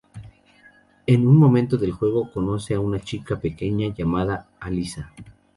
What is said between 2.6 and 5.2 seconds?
a una chica pequeña llamada Alyssa.